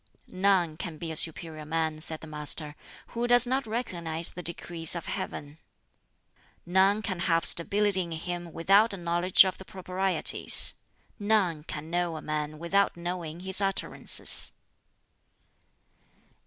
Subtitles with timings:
[0.29, 2.75] "None can be a superior man," said the Master,
[3.09, 5.59] "who does not recognize the decrees of Heaven.
[6.65, 10.73] "None can have stability in him without a knowledge of the proprieties.
[11.19, 14.53] "None can know a man without knowing his utterances."